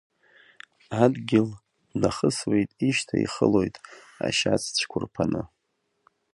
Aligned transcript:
Адгьыл 1.03 1.49
днахысуеит, 1.89 2.71
ишьҭа 2.89 3.15
ихылоит 3.25 3.75
ашьац 4.27 4.63
цәқәырԥаны. 4.77 5.41